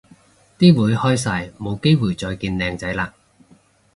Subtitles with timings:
[0.57, 3.11] 啲會開晒冇機會再見靚仔嘞